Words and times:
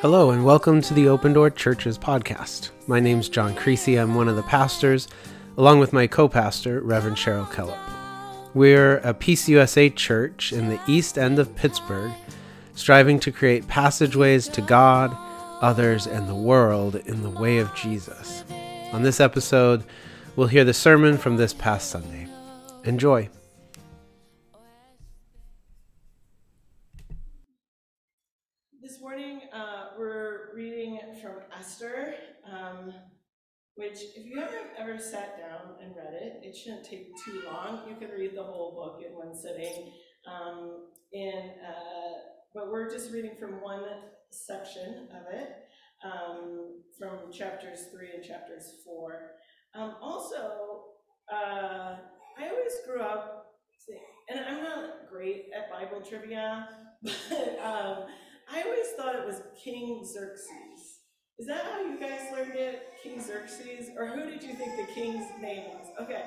Hello, 0.00 0.30
and 0.30 0.46
welcome 0.46 0.80
to 0.80 0.94
the 0.94 1.08
Open 1.08 1.34
Door 1.34 1.50
Churches 1.50 1.98
podcast. 1.98 2.70
My 2.86 3.00
name's 3.00 3.28
John 3.28 3.54
Creasy. 3.54 3.96
I'm 3.96 4.14
one 4.14 4.28
of 4.28 4.36
the 4.36 4.42
pastors, 4.44 5.08
along 5.58 5.78
with 5.78 5.92
my 5.92 6.06
co 6.06 6.26
pastor, 6.26 6.80
Reverend 6.80 7.18
Cheryl 7.18 7.46
Kellop. 7.52 7.76
We're 8.54 8.96
a 9.00 9.12
PCUSA 9.12 9.94
church 9.94 10.54
in 10.54 10.70
the 10.70 10.80
east 10.86 11.18
end 11.18 11.38
of 11.38 11.54
Pittsburgh, 11.54 12.12
striving 12.74 13.20
to 13.20 13.30
create 13.30 13.68
passageways 13.68 14.48
to 14.48 14.62
God, 14.62 15.14
others, 15.60 16.06
and 16.06 16.26
the 16.26 16.34
world 16.34 16.94
in 16.94 17.22
the 17.22 17.28
way 17.28 17.58
of 17.58 17.74
Jesus. 17.74 18.42
On 18.92 19.02
this 19.02 19.20
episode, 19.20 19.84
we'll 20.34 20.46
hear 20.46 20.64
the 20.64 20.72
sermon 20.72 21.18
from 21.18 21.36
this 21.36 21.52
past 21.52 21.90
Sunday. 21.90 22.26
Enjoy. 22.84 23.28
Which 33.74 33.98
if 34.14 34.26
you 34.26 34.38
haven't 34.38 34.76
ever 34.78 34.98
sat 34.98 35.38
down 35.38 35.76
and 35.82 35.94
read 35.96 36.12
it, 36.12 36.40
it 36.42 36.54
shouldn't 36.54 36.84
take 36.84 37.12
too 37.24 37.42
long. 37.46 37.88
You 37.88 37.96
can 37.96 38.10
read 38.10 38.36
the 38.36 38.42
whole 38.42 38.74
book 38.74 39.00
in 39.06 39.16
one 39.16 39.34
sitting. 39.34 39.92
Um, 40.30 40.88
and, 41.12 41.50
uh, 41.66 42.12
but 42.54 42.70
we're 42.70 42.90
just 42.90 43.10
reading 43.12 43.36
from 43.38 43.62
one 43.62 43.84
section 44.30 45.08
of 45.14 45.32
it, 45.34 45.48
um, 46.04 46.82
from 46.98 47.32
chapters 47.32 47.86
three 47.92 48.10
and 48.14 48.22
chapters 48.22 48.74
four. 48.84 49.32
Um, 49.74 49.94
also, 50.02 50.84
uh, 51.32 51.96
I 52.38 52.48
always 52.50 52.74
grew 52.86 53.00
up, 53.00 53.46
and 54.28 54.40
I'm 54.40 54.62
not 54.62 55.08
great 55.10 55.46
at 55.56 55.70
Bible 55.70 56.04
trivia, 56.06 56.68
but 57.02 57.58
um, 57.64 58.04
I 58.52 58.62
always 58.62 58.86
thought 58.96 59.14
it 59.14 59.26
was 59.26 59.42
King 59.62 60.04
Xerxes. 60.04 60.98
Is 61.38 61.46
that 61.46 61.64
how 61.64 61.80
you 61.80 61.98
guys 61.98 62.20
learned 62.32 62.56
it? 62.56 62.88
King 63.02 63.20
Xerxes? 63.20 63.90
Or 63.96 64.08
who 64.08 64.28
did 64.28 64.42
you 64.42 64.54
think 64.54 64.76
the 64.76 64.92
king's 64.92 65.26
name 65.40 65.68
was? 65.68 65.86
Okay. 66.00 66.24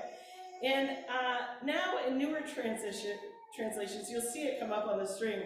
And 0.63 0.89
uh, 0.89 1.65
now 1.65 1.95
in 2.07 2.17
newer 2.17 2.41
transition 2.41 3.17
translations, 3.55 4.09
you'll 4.09 4.21
see 4.21 4.43
it 4.43 4.59
come 4.59 4.71
up 4.71 4.87
on 4.87 4.97
the 4.97 5.05
screen. 5.05 5.43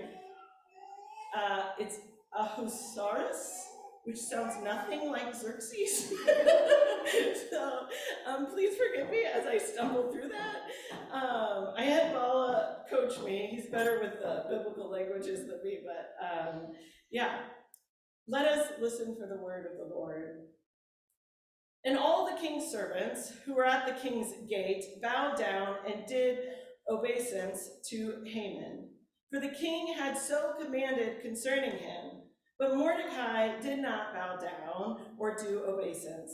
Uh, 1.35 1.63
it's 1.79 1.97
Ahasuerus, 2.37 3.67
which 4.07 4.17
sounds 4.17 4.53
nothing 4.63 5.11
like 5.11 5.35
Xerxes. 5.35 6.13
so 7.51 7.79
um, 8.25 8.47
please 8.47 8.77
forgive 8.77 9.09
me 9.11 9.25
as 9.25 9.45
I 9.45 9.57
stumble 9.57 10.13
through 10.13 10.29
that. 10.29 11.13
Um, 11.13 11.73
I 11.77 11.83
had 11.83 12.13
Bala 12.13 12.77
coach 12.89 13.19
me. 13.19 13.49
He's 13.51 13.69
better 13.69 13.99
with 14.01 14.21
the 14.21 14.45
biblical 14.49 14.89
languages 14.89 15.41
than 15.41 15.61
me, 15.61 15.79
but 15.85 16.15
um, 16.25 16.67
yeah, 17.11 17.39
let 18.29 18.45
us 18.45 18.71
listen 18.79 19.17
for 19.19 19.27
the 19.27 19.43
word 19.43 19.65
of 19.65 19.77
the 19.77 19.93
Lord. 19.93 20.37
And 21.83 21.97
all 21.97 22.25
the 22.25 22.39
king's 22.39 22.71
servants 22.71 23.33
who 23.45 23.55
were 23.55 23.65
at 23.65 23.87
the 23.87 24.09
king's 24.09 24.31
gate 24.49 24.85
bowed 25.01 25.37
down 25.37 25.75
and 25.85 26.05
did 26.07 26.39
obeisance 26.89 27.71
to 27.89 28.23
Haman. 28.25 28.87
For 29.29 29.41
the 29.41 29.49
king 29.49 29.93
had 29.97 30.17
so 30.17 30.53
commanded 30.61 31.21
concerning 31.21 31.71
him. 31.71 32.16
But 32.59 32.75
Mordecai 32.75 33.59
did 33.59 33.79
not 33.79 34.13
bow 34.13 34.37
down 34.37 35.01
or 35.17 35.35
do 35.35 35.63
obeisance. 35.65 36.31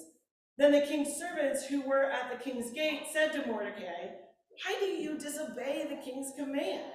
Then 0.58 0.72
the 0.72 0.82
king's 0.82 1.16
servants 1.18 1.66
who 1.66 1.82
were 1.82 2.10
at 2.12 2.32
the 2.32 2.44
king's 2.44 2.72
gate 2.72 3.08
said 3.12 3.34
to 3.34 3.48
Mordecai, 3.48 4.12
Why 4.64 4.76
do 4.80 4.86
you 4.86 5.18
disobey 5.18 5.88
the 5.90 6.02
king's 6.04 6.32
command? 6.38 6.92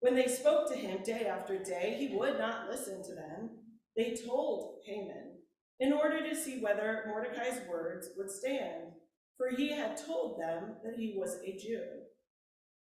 When 0.00 0.14
they 0.14 0.26
spoke 0.26 0.68
to 0.70 0.76
him 0.76 1.02
day 1.02 1.26
after 1.26 1.62
day, 1.62 1.96
he 1.98 2.16
would 2.16 2.38
not 2.38 2.68
listen 2.68 3.02
to 3.04 3.14
them 3.14 3.50
they 3.96 4.16
told 4.26 4.78
Haman 4.86 5.38
in 5.80 5.92
order 5.92 6.26
to 6.26 6.34
see 6.34 6.60
whether 6.60 7.04
Mordecai's 7.08 7.60
words 7.68 8.08
would 8.16 8.30
stand, 8.30 8.92
for 9.36 9.50
he 9.50 9.72
had 9.72 9.96
told 9.96 10.40
them 10.40 10.76
that 10.84 10.94
he 10.96 11.14
was 11.16 11.38
a 11.44 11.58
Jew. 11.58 11.84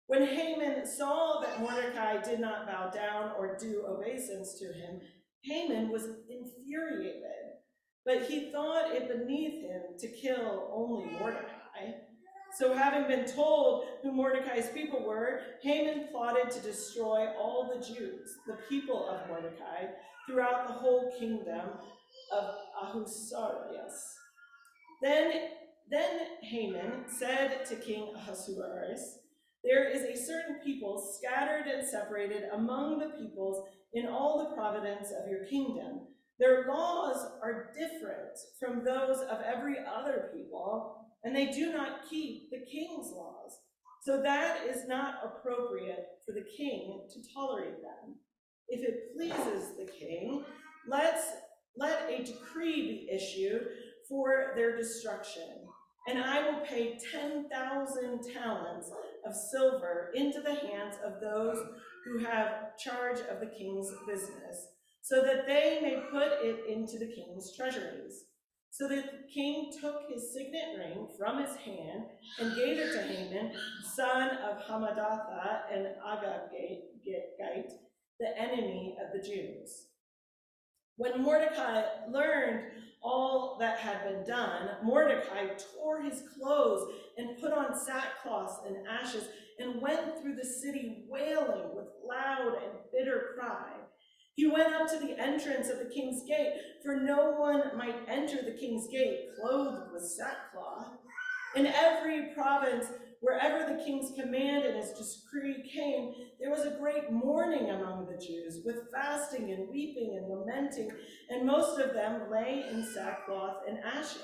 When 0.07 0.25
Haman 0.25 0.85
saw 0.85 1.41
that 1.41 1.59
Mordecai 1.59 2.21
did 2.21 2.39
not 2.39 2.67
bow 2.67 2.89
down 2.89 3.31
or 3.37 3.57
do 3.57 3.85
obeisance 3.87 4.59
to 4.59 4.65
him, 4.65 5.01
Haman 5.43 5.89
was 5.89 6.07
infuriated, 6.29 7.23
but 8.05 8.23
he 8.23 8.51
thought 8.51 8.95
it 8.95 9.07
beneath 9.07 9.61
him 9.61 9.81
to 9.99 10.07
kill 10.07 10.69
only 10.73 11.11
Mordecai. 11.19 11.97
So, 12.57 12.73
having 12.73 13.07
been 13.07 13.25
told 13.25 13.85
who 14.03 14.11
Mordecai's 14.11 14.69
people 14.69 15.05
were, 15.05 15.39
Haman 15.63 16.09
plotted 16.11 16.51
to 16.51 16.59
destroy 16.59 17.27
all 17.39 17.71
the 17.73 17.81
Jews, 17.81 18.37
the 18.45 18.57
people 18.67 19.07
of 19.07 19.27
Mordecai, 19.29 19.85
throughout 20.27 20.67
the 20.67 20.73
whole 20.73 21.13
kingdom 21.17 21.69
of 22.31 22.55
Ahasuerus. 22.81 24.15
Then, 25.01 25.49
then 25.89 26.19
Haman 26.41 27.05
said 27.07 27.65
to 27.67 27.75
King 27.77 28.13
Ahasuerus, 28.15 29.19
There 29.63 29.89
is 29.89 30.01
a 30.01 30.21
certain 30.25 30.55
people 30.63 31.13
scattered 31.17 31.67
and 31.67 31.87
separated 31.87 32.43
among 32.53 32.99
the 32.99 33.09
peoples 33.19 33.67
in 33.93 34.07
all 34.07 34.39
the 34.39 34.55
province 34.55 35.09
of 35.11 35.29
your 35.29 35.45
kingdom. 35.45 36.07
Their 36.39 36.65
laws 36.67 37.23
are 37.43 37.71
different 37.77 38.37
from 38.59 38.83
those 38.83 39.19
of 39.29 39.41
every 39.41 39.75
other 39.79 40.31
people, 40.35 41.05
and 41.23 41.35
they 41.35 41.47
do 41.47 41.71
not 41.71 42.09
keep 42.09 42.49
the 42.49 42.65
king's 42.65 43.11
laws. 43.11 43.59
So 44.03 44.21
that 44.23 44.65
is 44.65 44.87
not 44.87 45.19
appropriate 45.23 46.07
for 46.25 46.31
the 46.33 46.45
king 46.57 47.01
to 47.13 47.33
tolerate 47.33 47.81
them. 47.83 48.15
If 48.67 48.81
it 48.81 49.13
pleases 49.15 49.77
the 49.77 49.85
king, 49.85 50.43
let's 50.87 51.27
let 51.77 52.09
a 52.09 52.23
decree 52.23 52.81
be 52.81 53.09
issued 53.13 53.67
for 54.09 54.53
their 54.55 54.75
destruction, 54.75 55.67
and 56.07 56.17
I 56.17 56.49
will 56.49 56.61
pay 56.61 56.97
10,000 57.11 58.33
talents 58.33 58.89
of 59.25 59.33
silver 59.35 60.11
into 60.15 60.41
the 60.41 60.55
hands 60.55 60.95
of 61.05 61.21
those 61.21 61.57
who 62.05 62.23
have 62.25 62.77
charge 62.77 63.19
of 63.19 63.39
the 63.39 63.51
king's 63.57 63.91
business, 64.07 64.67
so 65.01 65.21
that 65.21 65.45
they 65.47 65.79
may 65.81 66.03
put 66.11 66.43
it 66.43 66.65
into 66.67 66.97
the 66.97 67.11
king's 67.13 67.55
treasuries. 67.55 68.25
So 68.71 68.87
the 68.87 69.03
king 69.33 69.71
took 69.81 70.03
his 70.09 70.33
signet 70.33 70.77
ring 70.77 71.09
from 71.19 71.43
his 71.43 71.55
hand 71.57 72.05
and 72.39 72.55
gave 72.55 72.77
it 72.77 72.93
to 72.93 73.01
Haman, 73.01 73.51
son 73.95 74.29
of 74.29 74.63
Hammedatha 74.63 75.63
and 75.71 75.87
Agagite, 76.07 77.71
the 78.19 78.37
enemy 78.39 78.95
of 79.03 79.11
the 79.11 79.27
Jews. 79.27 79.90
When 80.97 81.23
Mordecai 81.23 81.83
learned 82.09 82.65
all 83.01 83.57
that 83.59 83.79
had 83.79 84.03
been 84.03 84.25
done, 84.25 84.69
Mordecai 84.83 85.47
tore 85.73 86.01
his 86.01 86.23
clothes 86.37 86.93
and 87.17 87.39
put 87.39 87.51
on 87.51 87.77
sackcloth 87.77 88.65
and 88.67 88.87
ashes 88.87 89.27
and 89.59 89.81
went 89.81 90.21
through 90.21 90.35
the 90.35 90.45
city 90.45 91.05
wailing 91.07 91.75
with 91.75 91.87
loud 92.07 92.55
and 92.63 92.73
bitter 92.91 93.35
cry. 93.37 93.71
He 94.35 94.47
went 94.47 94.73
up 94.73 94.87
to 94.89 94.99
the 94.99 95.19
entrance 95.19 95.69
of 95.69 95.79
the 95.79 95.93
king's 95.93 96.23
gate, 96.27 96.53
for 96.83 96.95
no 96.95 97.31
one 97.31 97.77
might 97.77 97.97
enter 98.07 98.37
the 98.41 98.57
king's 98.57 98.87
gate 98.87 99.29
clothed 99.39 99.91
with 99.91 100.03
sackcloth. 100.03 100.97
In 101.55 101.65
every 101.65 102.33
province 102.33 102.87
Wherever 103.21 103.71
the 103.71 103.83
king's 103.83 104.11
command 104.19 104.65
and 104.65 104.77
his 104.77 104.93
decree 104.93 105.63
came, 105.71 106.11
there 106.39 106.49
was 106.49 106.65
a 106.65 106.77
great 106.79 107.11
mourning 107.11 107.69
among 107.69 108.07
the 108.07 108.17
Jews, 108.17 108.63
with 108.65 108.91
fasting 108.91 109.51
and 109.51 109.69
weeping 109.69 110.17
and 110.19 110.27
lamenting, 110.27 110.89
and 111.29 111.45
most 111.45 111.79
of 111.79 111.93
them 111.93 112.31
lay 112.31 112.65
in 112.67 112.83
sackcloth 112.83 113.57
and 113.67 113.77
ashes. 113.77 114.21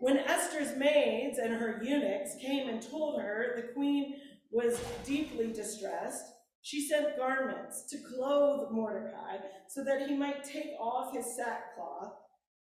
When 0.00 0.18
Esther's 0.18 0.76
maids 0.76 1.38
and 1.38 1.54
her 1.54 1.80
eunuchs 1.82 2.36
came 2.40 2.68
and 2.68 2.82
told 2.82 3.20
her 3.22 3.54
the 3.56 3.72
queen 3.72 4.14
was 4.50 4.78
deeply 5.06 5.50
distressed, 5.50 6.24
she 6.60 6.86
sent 6.86 7.16
garments 7.16 7.86
to 7.88 7.96
clothe 8.14 8.72
Mordecai 8.72 9.38
so 9.68 9.82
that 9.84 10.06
he 10.06 10.14
might 10.14 10.44
take 10.44 10.72
off 10.78 11.14
his 11.14 11.34
sackcloth, 11.34 12.12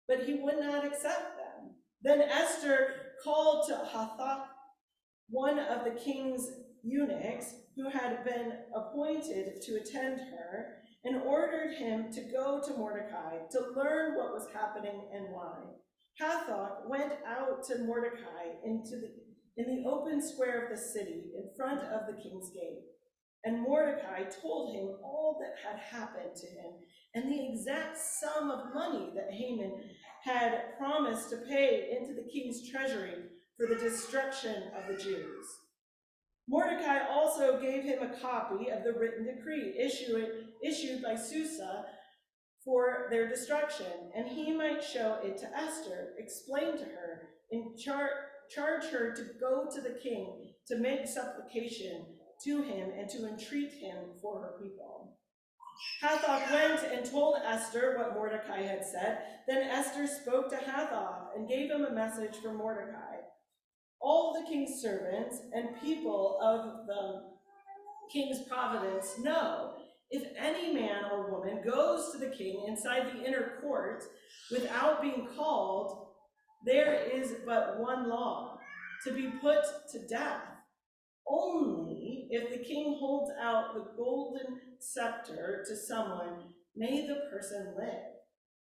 but 0.09 0.25
he 0.25 0.35
would 0.35 0.59
not 0.59 0.87
accept 0.87 1.37
them. 1.37 1.75
Then 2.03 2.23
Esther 2.23 2.95
called 3.23 3.69
to 3.69 3.75
Hathach 3.75 4.47
one 5.33 5.59
of 5.59 5.85
the 5.85 5.99
king's 5.99 6.47
eunuchs 6.83 7.55
who 7.75 7.89
had 7.89 8.23
been 8.23 8.53
appointed 8.77 9.63
to 9.63 9.77
attend 9.77 10.21
her 10.21 10.77
and 11.05 11.23
ordered 11.23 11.75
him 11.75 12.13
to 12.13 12.21
go 12.31 12.61
to 12.61 12.77
Mordecai 12.77 13.39
to 13.51 13.73
learn 13.75 14.15
what 14.15 14.35
was 14.35 14.47
happening 14.53 15.09
and 15.15 15.27
why. 15.31 15.57
Hathach 16.21 16.87
went 16.87 17.15
out 17.27 17.65
to 17.65 17.79
Mordecai 17.79 18.61
into 18.63 18.91
the, 18.91 19.11
in 19.57 19.75
the 19.75 19.89
open 19.89 20.21
square 20.21 20.65
of 20.65 20.71
the 20.71 20.77
city 20.77 21.33
in 21.35 21.49
front 21.57 21.81
of 21.81 22.07
the 22.07 22.23
king's 22.23 22.51
gate. 22.51 22.83
And 23.45 23.63
Mordecai 23.63 24.25
told 24.25 24.77
him 24.77 24.99
all 25.03 25.41
that 25.41 25.67
had 25.67 25.81
happened 25.81 26.37
to 26.37 26.47
him 26.47 26.73
and 27.15 27.33
the 27.33 27.53
exact 27.53 27.97
sum 27.97 28.51
of 28.51 28.75
money 28.75 29.13
that 29.15 29.33
Haman 29.33 29.81
had 30.25 30.77
promised 30.77 31.31
to 31.31 31.39
pay 31.49 31.97
into 31.99 32.13
the 32.13 32.29
king's 32.31 32.71
treasury 32.71 33.15
for 33.57 33.67
the 33.67 33.81
destruction 33.81 34.65
of 34.77 34.89
the 34.89 35.03
Jews. 35.03 35.47
Mordecai 36.49 37.07
also 37.09 37.61
gave 37.61 37.85
him 37.85 38.03
a 38.03 38.21
copy 38.21 38.69
of 38.71 38.83
the 38.83 38.93
written 38.93 39.25
decree 39.25 39.75
issued, 39.79 41.03
by 41.03 41.17
Susa 41.17 41.85
for 42.65 43.09
their 43.11 43.29
destruction, 43.29 44.11
and 44.15 44.29
he 44.29 44.53
might 44.53 44.83
show 44.83 45.19
it 45.23 45.39
to 45.39 45.57
Esther, 45.57 46.15
explain 46.19 46.77
to 46.79 46.85
her, 46.85 47.29
and 47.51 47.79
char 47.79 48.09
charge 48.55 48.85
her 48.87 49.15
to 49.15 49.25
go 49.41 49.67
to 49.73 49.81
the 49.81 49.99
king 50.03 50.53
to 50.67 50.77
make 50.77 51.07
supplication 51.07 52.05
to 52.45 52.63
him 52.63 52.91
and 52.99 53.09
to 53.09 53.27
entreat 53.27 53.73
him 53.73 53.97
for 54.21 54.43
her 54.43 54.55
people. 54.63 55.17
Hathoth 56.03 56.51
went 56.53 56.93
and 56.93 57.11
told 57.11 57.37
Esther 57.45 57.97
what 57.97 58.15
Mordecai 58.15 58.63
had 58.63 58.85
said. 58.85 59.19
Then 59.49 59.69
Esther 59.69 60.07
spoke 60.07 60.51
to 60.51 60.57
Hathoth 60.57 61.35
and 61.35 61.49
gave 61.49 61.71
him 61.71 61.85
a 61.85 61.93
message 61.95 62.37
for 62.43 62.53
Mordecai. 62.53 63.22
All 64.03 64.33
the 64.33 64.51
king's 64.51 64.83
servants 64.83 65.41
and 65.53 65.81
people 65.81 66.39
of 66.43 66.87
the 66.87 67.23
king's 68.13 68.47
providence 68.49 69.15
know 69.21 69.75
if 70.11 70.25
any 70.37 70.75
man 70.75 71.05
or 71.11 71.31
woman 71.31 71.63
goes 71.65 72.13
to 72.13 72.19
the 72.19 72.35
king 72.35 72.67
inside 72.69 73.07
the 73.07 73.25
inner 73.25 73.59
court 73.63 74.05
without 74.51 75.01
being 75.01 75.27
called, 75.35 76.09
there 76.67 76.95
is 76.95 77.37
but 77.47 77.81
one 77.81 78.09
law 78.09 78.59
to 79.05 79.13
be 79.13 79.33
put 79.41 79.65
to 79.93 80.07
death. 80.07 80.43
Only 81.27 82.27
if 82.31 82.51
the 82.51 82.63
king 82.63 82.97
holds 82.99 83.33
out 83.41 83.75
the 83.75 83.87
golden 83.97 84.61
scepter 84.81 85.65
to 85.67 85.77
someone, 85.77 86.53
may 86.77 87.07
the 87.07 87.21
person 87.31 87.75
live. 87.79 88.13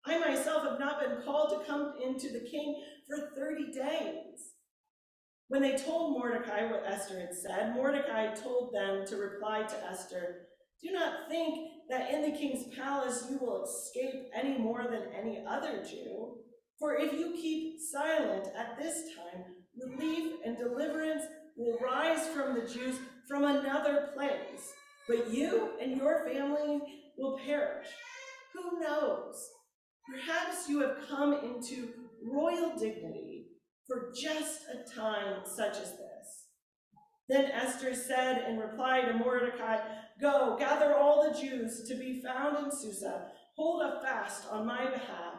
I 0.05 0.19
myself 0.19 0.63
have 0.63 0.79
not 0.79 0.99
been 0.99 1.21
called 1.23 1.49
to 1.51 1.71
come 1.71 1.93
into 2.03 2.29
the 2.29 2.47
king 2.49 2.83
for 3.07 3.31
30 3.35 3.71
days. 3.71 4.56
When 5.49 5.61
they 5.61 5.77
told 5.77 6.11
Mordecai 6.11 6.69
what 6.69 6.83
Esther 6.85 7.19
had 7.19 7.33
said, 7.33 7.73
Mordecai 7.73 8.33
told 8.33 8.73
them 8.73 9.05
to 9.07 9.15
reply 9.15 9.63
to 9.63 9.85
Esther, 9.89 10.47
Do 10.83 10.91
not 10.91 11.29
think 11.29 11.57
that 11.89 12.13
in 12.13 12.21
the 12.21 12.37
king's 12.37 12.75
palace 12.75 13.27
you 13.29 13.37
will 13.37 13.63
escape 13.63 14.29
any 14.35 14.57
more 14.57 14.83
than 14.83 15.13
any 15.17 15.45
other 15.47 15.83
Jew. 15.89 16.35
For 16.77 16.97
if 16.97 17.13
you 17.13 17.31
keep 17.31 17.79
silent 17.79 18.47
at 18.57 18.77
this 18.77 19.03
time, 19.15 19.45
relief 19.81 20.33
and 20.45 20.57
deliverance 20.57 21.23
will 21.55 21.77
rise 21.79 22.27
from 22.27 22.53
the 22.53 22.67
Jews 22.67 22.97
from 23.27 23.45
another 23.45 24.09
place, 24.15 24.73
but 25.07 25.33
you 25.33 25.71
and 25.81 25.97
your 25.97 26.25
family 26.25 26.81
will 27.17 27.39
perish. 27.45 27.87
Who 28.53 28.79
knows? 28.81 29.49
Perhaps 30.13 30.67
you 30.67 30.81
have 30.81 31.07
come 31.09 31.33
into 31.33 31.89
royal 32.21 32.77
dignity 32.77 33.36
for 33.87 34.11
just 34.19 34.61
a 34.67 34.95
time 34.95 35.41
such 35.45 35.77
as 35.77 35.91
this. 35.91 36.47
Then 37.29 37.45
Esther 37.51 37.93
said 37.93 38.45
in 38.49 38.57
reply 38.57 39.01
to 39.01 39.13
Mordecai, 39.13 39.79
Go, 40.21 40.55
gather 40.57 40.95
all 40.95 41.23
the 41.23 41.39
Jews 41.39 41.87
to 41.87 41.95
be 41.95 42.21
found 42.21 42.57
in 42.57 42.71
Susa, 42.71 43.27
hold 43.55 43.83
a 43.83 44.01
fast 44.01 44.47
on 44.49 44.65
my 44.65 44.85
behalf, 44.85 45.35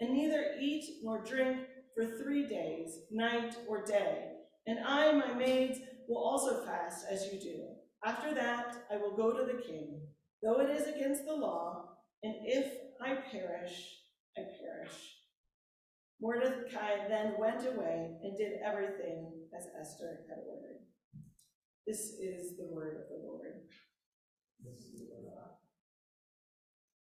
and 0.00 0.14
neither 0.14 0.54
eat 0.60 0.84
nor 1.02 1.24
drink 1.24 1.58
for 1.94 2.16
three 2.16 2.46
days, 2.46 3.00
night 3.10 3.56
or 3.68 3.84
day. 3.84 4.32
And 4.66 4.78
I, 4.86 5.12
my 5.12 5.34
maids, 5.34 5.78
will 6.08 6.22
also 6.22 6.64
fast 6.64 7.06
as 7.10 7.26
you 7.32 7.40
do. 7.40 7.68
After 8.04 8.34
that, 8.34 8.84
I 8.90 8.96
will 8.96 9.16
go 9.16 9.32
to 9.32 9.44
the 9.44 9.62
king, 9.62 10.00
though 10.42 10.60
it 10.60 10.70
is 10.70 10.88
against 10.88 11.24
the 11.24 11.34
law, 11.34 11.88
and 12.22 12.34
if 12.44 12.72
I 13.00 13.14
perish, 13.30 13.98
I 14.36 14.42
perish. 14.42 15.21
Mordecai 16.22 17.08
then 17.08 17.34
went 17.36 17.66
away 17.66 18.12
and 18.22 18.38
did 18.38 18.52
everything 18.64 19.26
as 19.58 19.66
Esther 19.78 20.20
had 20.28 20.38
ordered. 20.48 20.78
This 21.84 22.12
is 22.20 22.56
the 22.56 22.68
word 22.72 22.96
of 23.02 23.08
the 23.08 23.26
Lord. 23.26 23.62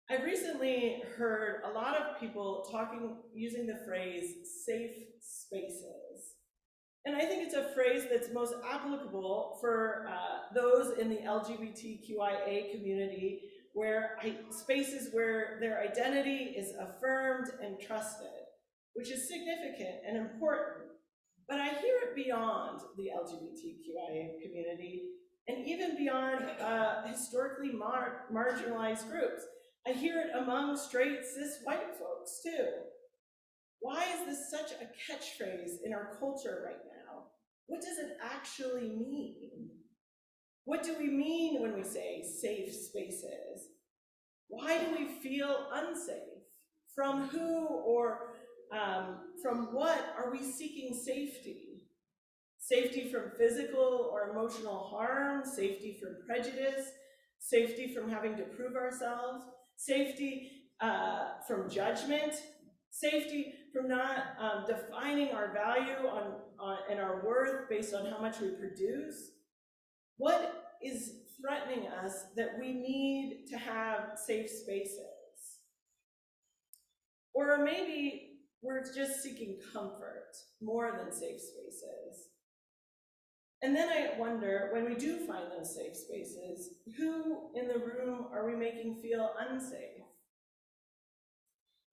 I've 0.10 0.24
recently 0.24 1.02
heard 1.18 1.64
a 1.66 1.72
lot 1.72 1.98
of 1.98 2.18
people 2.18 2.66
talking, 2.72 3.18
using 3.34 3.68
the 3.68 3.80
phrase 3.86 4.36
safe 4.66 4.96
spaces. 5.20 6.36
And 7.06 7.16
I 7.16 7.26
think 7.26 7.44
it's 7.44 7.56
a 7.56 7.74
phrase 7.74 8.04
that's 8.10 8.32
most 8.32 8.54
applicable 8.64 9.58
for 9.60 10.08
uh, 10.10 10.54
those 10.56 10.98
in 10.98 11.10
the 11.10 11.18
LGBTQIA 11.18 12.72
community 12.72 13.42
where 13.74 14.18
I, 14.22 14.36
spaces 14.52 15.10
where 15.12 15.58
their 15.60 15.82
identity 15.82 16.54
is 16.56 16.74
affirmed 16.80 17.48
and 17.62 17.78
trusted 17.82 18.43
which 18.94 19.12
is 19.12 19.28
significant 19.28 20.02
and 20.08 20.18
important. 20.18 20.90
But 21.48 21.60
I 21.60 21.70
hear 21.70 21.96
it 22.04 22.16
beyond 22.16 22.82
the 22.98 23.10
LGBTQIA 23.16 24.42
community 24.42 25.10
and 25.48 25.66
even 25.68 25.98
beyond 25.98 26.46
uh, 26.62 27.06
historically 27.08 27.72
mar 27.72 28.26
marginalized 28.34 29.10
groups. 29.10 29.44
I 29.86 29.92
hear 29.92 30.22
it 30.22 30.42
among 30.42 30.78
straight 30.78 31.26
cis 31.26 31.60
white 31.64 31.96
folks 32.00 32.42
too. 32.44 32.68
Why 33.80 34.06
is 34.06 34.26
this 34.26 34.50
such 34.50 34.72
a 34.72 34.86
catchphrase 34.86 35.84
in 35.84 35.94
our 35.94 36.16
culture 36.18 36.64
right 36.66 36.80
now? 36.86 37.26
What 37.68 37.82
does 37.82 37.98
it 37.98 38.18
actually 38.24 38.88
mean? 38.88 39.70
What 40.64 40.84
do 40.84 40.96
we 40.98 41.10
mean 41.10 41.62
when 41.62 41.76
we 41.76 41.84
say 41.84 42.24
safe 42.24 42.74
spaces? 42.74 43.68
Why 44.48 44.78
do 44.78 44.96
we 44.98 45.20
feel 45.22 45.68
unsafe? 45.74 46.44
From 46.96 47.28
who 47.28 47.66
or 47.68 48.33
um, 48.74 49.18
from 49.42 49.74
what 49.74 50.16
are 50.18 50.32
we 50.32 50.42
seeking 50.42 50.94
safety? 50.94 51.84
Safety 52.58 53.12
from 53.12 53.32
physical 53.38 54.10
or 54.12 54.32
emotional 54.32 54.88
harm, 54.90 55.44
safety 55.46 56.00
from 56.02 56.16
prejudice, 56.26 56.88
safety 57.40 57.94
from 57.94 58.10
having 58.10 58.36
to 58.38 58.44
prove 58.44 58.76
ourselves, 58.76 59.44
safety 59.76 60.50
uh, 60.82 61.34
from 61.48 61.70
judgment, 61.70 62.34
safety 62.90 63.54
from 63.74 63.90
not 63.90 64.36
um, 64.40 64.66
defining 64.66 65.34
our 65.34 65.54
value 65.54 66.08
on, 66.08 66.36
on, 66.60 66.78
and 66.90 67.00
our 67.00 67.26
worth 67.26 67.70
based 67.70 67.94
on 67.94 68.06
how 68.06 68.20
much 68.20 68.40
we 68.40 68.50
produce. 68.52 69.32
What 70.18 70.64
is 70.82 71.16
threatening 71.42 71.88
us 71.88 72.26
that 72.38 72.58
we 72.60 72.74
need 72.74 73.46
to 73.50 73.58
have 73.58 74.18
safe 74.26 74.50
spaces? 74.50 75.00
Or 77.34 77.64
maybe 77.64 78.33
we're 78.64 78.84
just 78.94 79.22
seeking 79.22 79.58
comfort 79.74 80.36
more 80.62 80.98
than 80.98 81.12
safe 81.12 81.42
spaces. 81.42 82.30
And 83.62 83.76
then 83.76 83.90
I 83.90 84.20
wonder, 84.20 84.70
when 84.74 84.86
we 84.86 84.96
do 84.96 85.26
find 85.26 85.46
those 85.52 85.76
safe 85.76 85.96
spaces, 85.96 86.76
who 86.98 87.50
in 87.56 87.68
the 87.68 87.80
room 87.80 88.28
are 88.34 88.46
we 88.46 88.56
making 88.56 89.02
feel 89.02 89.32
unsafe? 89.40 90.04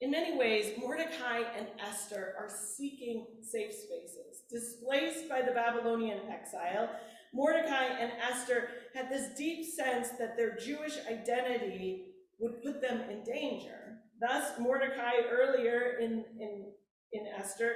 In 0.01 0.11
many 0.11 0.37
ways, 0.37 0.79
Mordecai 0.79 1.43
and 1.57 1.67
Esther 1.79 2.35
are 2.39 2.49
seeking 2.49 3.27
safe 3.43 3.73
spaces. 3.73 4.43
Displaced 4.51 5.29
by 5.29 5.43
the 5.43 5.53
Babylonian 5.53 6.21
exile, 6.31 6.89
Mordecai 7.35 7.85
and 7.85 8.13
Esther 8.21 8.69
had 8.95 9.11
this 9.11 9.37
deep 9.37 9.65
sense 9.65 10.09
that 10.19 10.37
their 10.37 10.57
Jewish 10.57 10.97
identity 11.09 12.07
would 12.39 12.63
put 12.63 12.81
them 12.81 13.03
in 13.11 13.23
danger. 13.23 13.90
Thus, 14.21 14.59
Mordecai 14.59 15.13
earlier 15.31 15.99
in, 16.01 16.25
in, 16.39 16.73
in 17.13 17.27
Esther 17.39 17.73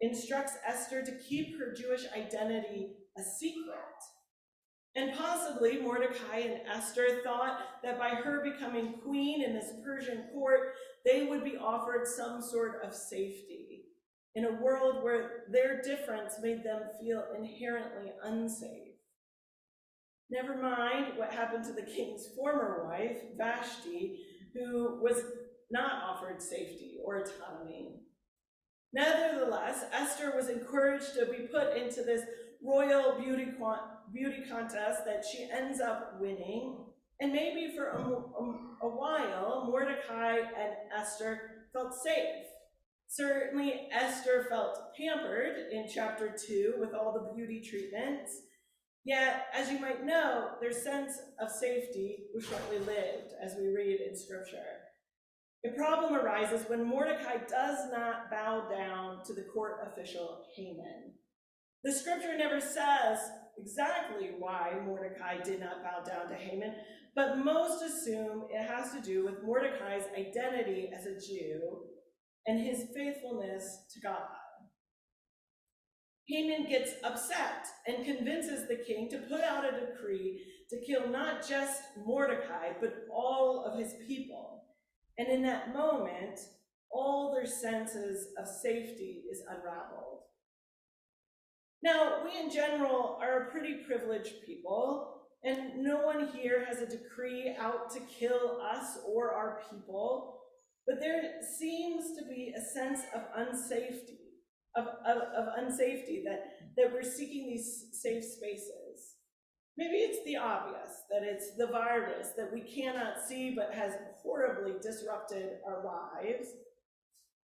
instructs 0.00 0.54
Esther 0.66 1.02
to 1.02 1.18
keep 1.28 1.58
her 1.58 1.72
Jewish 1.72 2.04
identity 2.14 2.96
a 3.16 3.22
secret. 3.22 3.76
And 4.96 5.14
possibly 5.14 5.80
Mordecai 5.80 6.38
and 6.38 6.60
Esther 6.66 7.20
thought 7.22 7.60
that 7.84 7.98
by 7.98 8.08
her 8.08 8.42
becoming 8.42 8.94
queen 9.04 9.42
in 9.42 9.54
this 9.54 9.72
Persian 9.84 10.24
court, 10.32 10.72
they 11.04 11.24
would 11.26 11.44
be 11.44 11.56
offered 11.56 12.06
some 12.06 12.42
sort 12.42 12.80
of 12.82 12.94
safety 12.94 13.84
in 14.34 14.46
a 14.46 14.62
world 14.62 15.04
where 15.04 15.44
their 15.50 15.80
difference 15.82 16.34
made 16.42 16.64
them 16.64 16.80
feel 17.00 17.24
inherently 17.38 18.12
unsafe. 18.24 18.94
Never 20.30 20.56
mind 20.60 21.16
what 21.16 21.32
happened 21.32 21.64
to 21.64 21.72
the 21.72 21.82
king's 21.82 22.26
former 22.34 22.88
wife, 22.88 23.18
Vashti, 23.36 24.18
who 24.54 24.98
was 25.02 25.22
not 25.70 26.02
offered 26.02 26.40
safety 26.40 26.98
or 27.04 27.16
autonomy. 27.16 28.00
Nevertheless, 28.92 29.84
Esther 29.92 30.32
was 30.34 30.48
encouraged 30.48 31.14
to 31.14 31.26
be 31.26 31.48
put 31.48 31.76
into 31.76 32.02
this 32.02 32.22
royal 32.62 33.18
beauty, 33.20 33.48
beauty 34.12 34.42
contest 34.48 35.04
that 35.04 35.24
she 35.24 35.48
ends 35.52 35.80
up 35.80 36.18
winning. 36.20 36.84
And 37.20 37.32
maybe 37.32 37.74
for 37.74 37.88
a, 37.88 38.00
a, 38.00 38.86
a 38.86 38.88
while, 38.88 39.64
Mordecai 39.66 40.36
and 40.36 40.74
Esther 40.96 41.40
felt 41.72 41.94
safe. 41.94 42.46
Certainly, 43.08 43.88
Esther 43.92 44.46
felt 44.48 44.78
pampered 44.98 45.72
in 45.72 45.86
chapter 45.92 46.34
2 46.46 46.74
with 46.78 46.92
all 46.92 47.12
the 47.12 47.34
beauty 47.34 47.62
treatments. 47.62 48.32
Yet, 49.04 49.46
as 49.54 49.70
you 49.70 49.78
might 49.78 50.04
know, 50.04 50.50
their 50.60 50.72
sense 50.72 51.12
of 51.40 51.50
safety 51.50 52.24
was 52.34 52.44
shortly 52.44 52.78
lived, 52.80 53.34
as 53.40 53.54
we 53.54 53.68
read 53.68 54.00
in 54.00 54.16
Scripture. 54.16 54.75
A 55.66 55.70
problem 55.70 56.14
arises 56.14 56.68
when 56.68 56.84
Mordecai 56.84 57.38
does 57.48 57.90
not 57.90 58.30
bow 58.30 58.68
down 58.70 59.24
to 59.24 59.32
the 59.32 59.46
court 59.52 59.78
official 59.84 60.44
Haman. 60.54 61.14
The 61.82 61.92
scripture 61.92 62.36
never 62.36 62.60
says 62.60 63.18
exactly 63.58 64.30
why 64.38 64.74
Mordecai 64.84 65.42
did 65.42 65.58
not 65.58 65.82
bow 65.82 66.04
down 66.04 66.28
to 66.28 66.36
Haman, 66.36 66.74
but 67.16 67.38
most 67.38 67.82
assume 67.82 68.44
it 68.50 68.64
has 68.64 68.92
to 68.92 69.00
do 69.00 69.24
with 69.24 69.42
Mordecai's 69.42 70.04
identity 70.16 70.90
as 70.96 71.06
a 71.06 71.18
Jew 71.18 71.60
and 72.46 72.60
his 72.60 72.84
faithfulness 72.94 73.86
to 73.92 74.00
God. 74.00 74.28
Haman 76.28 76.68
gets 76.68 76.92
upset 77.02 77.66
and 77.88 78.04
convinces 78.04 78.68
the 78.68 78.84
king 78.86 79.08
to 79.10 79.18
put 79.18 79.40
out 79.40 79.64
a 79.64 79.80
decree 79.80 80.40
to 80.70 80.80
kill 80.86 81.08
not 81.08 81.46
just 81.48 81.82
Mordecai, 82.04 82.72
but 82.80 82.94
all 83.12 83.64
of 83.64 83.80
his 83.80 83.94
people. 84.06 84.55
And 85.18 85.28
in 85.28 85.42
that 85.42 85.74
moment, 85.74 86.40
all 86.90 87.34
their 87.34 87.46
senses 87.46 88.28
of 88.38 88.46
safety 88.46 89.22
is 89.30 89.42
unraveled. 89.48 90.20
Now, 91.82 92.24
we 92.24 92.38
in 92.38 92.50
general 92.50 93.18
are 93.20 93.42
a 93.42 93.50
pretty 93.50 93.84
privileged 93.86 94.44
people, 94.44 95.22
and 95.44 95.78
no 95.78 96.00
one 96.02 96.28
here 96.28 96.64
has 96.64 96.80
a 96.80 96.86
decree 96.86 97.54
out 97.58 97.90
to 97.90 98.00
kill 98.00 98.60
us 98.60 98.98
or 99.06 99.32
our 99.32 99.60
people, 99.70 100.40
but 100.86 101.00
there 101.00 101.22
seems 101.58 102.16
to 102.16 102.24
be 102.24 102.54
a 102.56 102.60
sense 102.60 103.00
of 103.14 103.22
unsafety, 103.38 104.18
of, 104.74 104.86
of, 105.06 105.18
of 105.36 105.46
unsafety, 105.60 106.24
that, 106.24 106.44
that 106.76 106.92
we're 106.92 107.02
seeking 107.02 107.48
these 107.48 107.88
safe 107.92 108.24
spaces. 108.24 108.85
Maybe 109.78 109.96
it's 109.96 110.24
the 110.24 110.36
obvious, 110.36 111.02
that 111.10 111.22
it's 111.22 111.54
the 111.56 111.66
virus 111.66 112.28
that 112.36 112.50
we 112.52 112.62
cannot 112.62 113.20
see 113.26 113.54
but 113.54 113.74
has 113.74 113.92
horribly 114.22 114.72
disrupted 114.80 115.58
our 115.66 115.84
lives. 115.84 116.48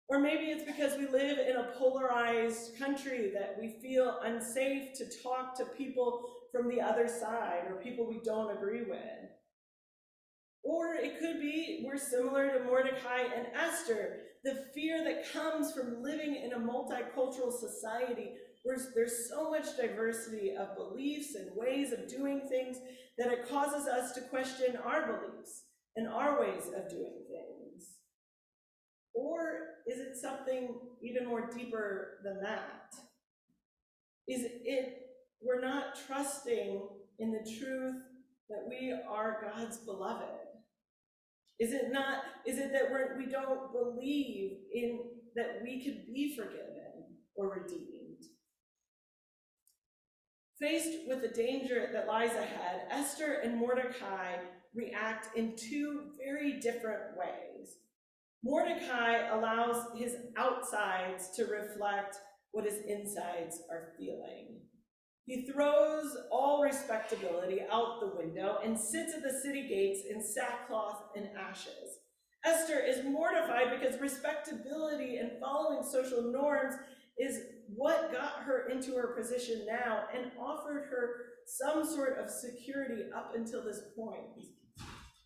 Or 0.07 0.19
maybe 0.19 0.45
it's 0.45 0.63
because 0.63 0.97
we 0.97 1.07
live 1.07 1.39
in 1.39 1.57
a 1.57 1.71
polarized 1.77 2.77
country 2.77 3.31
that 3.33 3.57
we 3.59 3.75
feel 3.81 4.19
unsafe 4.23 4.93
to 4.97 5.05
talk 5.21 5.57
to 5.57 5.65
people 5.65 6.25
from 6.51 6.69
the 6.69 6.81
other 6.81 7.07
side 7.07 7.63
or 7.69 7.81
people 7.81 8.07
we 8.07 8.21
don't 8.23 8.55
agree 8.57 8.83
with. 8.83 9.29
Or 10.63 10.93
it 10.93 11.19
could 11.19 11.41
be 11.41 11.83
we're 11.85 11.97
similar 11.97 12.51
to 12.51 12.63
Mordecai 12.63 13.23
and 13.35 13.47
Esther, 13.55 14.19
the 14.43 14.65
fear 14.73 15.03
that 15.03 15.31
comes 15.31 15.73
from 15.73 16.01
living 16.01 16.35
in 16.35 16.53
a 16.53 16.59
multicultural 16.59 17.51
society 17.51 18.31
where 18.63 18.77
there's 18.95 19.29
so 19.29 19.49
much 19.49 19.75
diversity 19.75 20.53
of 20.57 20.75
beliefs 20.75 21.35
and 21.35 21.49
ways 21.55 21.91
of 21.91 22.07
doing 22.07 22.41
things 22.47 22.77
that 23.17 23.31
it 23.31 23.49
causes 23.49 23.87
us 23.87 24.13
to 24.13 24.21
question 24.21 24.77
our 24.85 25.07
beliefs 25.07 25.63
and 25.95 26.07
our 26.07 26.39
ways 26.39 26.67
of 26.67 26.89
doing 26.89 27.23
things. 27.27 27.97
Or 29.13 29.41
is 29.87 29.99
it 29.99 30.15
something 30.15 30.79
even 31.03 31.27
more 31.27 31.49
deeper 31.49 32.19
than 32.23 32.41
that? 32.43 32.93
Is 34.27 34.45
it 34.63 34.97
we're 35.41 35.61
not 35.61 35.99
trusting 36.07 36.87
in 37.19 37.31
the 37.31 37.57
truth 37.59 37.95
that 38.49 38.65
we 38.69 38.95
are 39.09 39.41
God's 39.41 39.77
beloved? 39.77 40.25
Is 41.59 41.73
it 41.73 41.91
not, 41.91 42.23
is 42.45 42.57
it 42.57 42.71
that 42.73 42.91
we're, 42.91 43.17
we 43.17 43.31
don't 43.31 43.71
believe 43.71 44.51
in 44.73 44.99
that 45.35 45.61
we 45.63 45.83
could 45.83 46.13
be 46.13 46.35
forgiven 46.35 47.17
or 47.35 47.61
redeemed? 47.61 48.00
Faced 50.61 51.07
with 51.07 51.21
the 51.21 51.27
danger 51.27 51.89
that 51.91 52.05
lies 52.07 52.35
ahead, 52.35 52.81
Esther 52.91 53.41
and 53.43 53.57
Mordecai 53.57 54.35
react 54.75 55.35
in 55.35 55.55
two 55.55 56.11
very 56.23 56.59
different 56.59 57.17
ways. 57.17 57.77
Mordecai 58.43 59.27
allows 59.29 59.87
his 59.97 60.15
outsides 60.37 61.31
to 61.35 61.45
reflect 61.45 62.17
what 62.51 62.65
his 62.65 62.77
insides 62.87 63.63
are 63.71 63.93
feeling. 63.97 64.59
He 65.25 65.47
throws 65.47 66.15
all 66.31 66.61
respectability 66.61 67.61
out 67.71 67.99
the 67.99 68.15
window 68.15 68.59
and 68.63 68.77
sits 68.77 69.15
at 69.15 69.23
the 69.23 69.39
city 69.41 69.67
gates 69.67 70.01
in 70.07 70.23
sackcloth 70.23 71.01
and 71.15 71.29
ashes. 71.35 71.97
Esther 72.45 72.79
is 72.79 73.03
mortified 73.03 73.79
because 73.79 73.99
respectability 73.99 75.17
and 75.17 75.31
following 75.41 75.83
social 75.83 76.21
norms 76.21 76.75
is 77.17 77.39
what 77.75 78.11
got 78.11 78.43
her 78.43 78.69
into 78.69 78.95
her 78.95 79.15
position 79.17 79.65
now 79.67 80.03
and 80.15 80.31
offered 80.39 80.87
her 80.89 81.15
some 81.45 81.85
sort 81.85 82.17
of 82.17 82.29
security 82.29 83.03
up 83.15 83.33
until 83.35 83.63
this 83.63 83.81
point. 83.95 84.45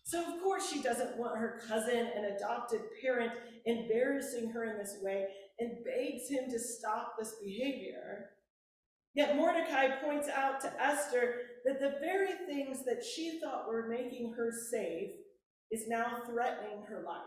So, 0.04 0.22
of 0.22 0.40
course, 0.40 0.70
she 0.70 0.82
doesn't 0.82 1.16
want 1.16 1.38
her 1.38 1.60
cousin 1.66 2.10
and 2.14 2.26
adopted 2.26 2.80
parent 3.02 3.32
embarrassing 3.64 4.50
her 4.50 4.64
in 4.64 4.78
this 4.78 4.98
way 5.02 5.26
and 5.58 5.84
begs 5.84 6.28
him 6.28 6.48
to 6.50 6.58
stop 6.58 7.14
this 7.18 7.34
behavior. 7.44 8.30
Yet 9.14 9.36
Mordecai 9.36 9.88
points 10.02 10.28
out 10.28 10.60
to 10.60 10.72
Esther 10.80 11.36
that 11.64 11.80
the 11.80 11.94
very 12.00 12.34
things 12.46 12.84
that 12.84 13.02
she 13.02 13.40
thought 13.40 13.66
were 13.66 13.88
making 13.88 14.34
her 14.36 14.52
safe 14.70 15.10
is 15.72 15.88
now 15.88 16.22
threatening 16.26 16.82
her 16.88 17.02
life. 17.04 17.22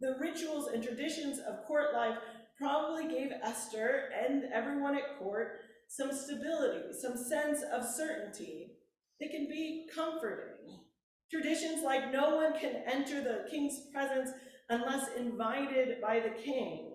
The 0.00 0.16
rituals 0.20 0.68
and 0.68 0.82
traditions 0.82 1.40
of 1.40 1.64
court 1.66 1.94
life 1.94 2.18
probably 2.60 3.08
gave 3.08 3.30
Esther 3.42 4.10
and 4.24 4.44
everyone 4.52 4.96
at 4.96 5.18
court 5.18 5.60
some 5.88 6.12
stability, 6.12 6.92
some 7.00 7.16
sense 7.16 7.62
of 7.72 7.84
certainty 7.84 8.72
that 9.20 9.30
can 9.30 9.48
be 9.48 9.88
comforting. 9.94 10.80
Traditions 11.30 11.82
like 11.82 12.12
no 12.12 12.36
one 12.36 12.58
can 12.58 12.82
enter 12.86 13.22
the 13.22 13.46
king's 13.50 13.86
presence 13.92 14.30
unless 14.68 15.16
invited 15.16 16.00
by 16.00 16.20
the 16.20 16.42
king 16.42 16.90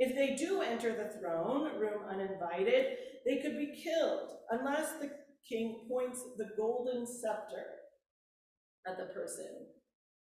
if 0.00 0.16
they 0.16 0.34
do 0.34 0.62
enter 0.62 0.96
the 0.96 1.18
throne 1.18 1.78
room 1.78 2.00
uninvited, 2.08 2.96
they 3.26 3.36
could 3.42 3.58
be 3.58 3.78
killed 3.84 4.30
unless 4.50 4.92
the 4.92 5.10
king 5.46 5.86
points 5.90 6.24
the 6.38 6.48
golden 6.56 7.06
scepter 7.06 7.66
at 8.86 8.96
the 8.96 9.12
person. 9.12 9.66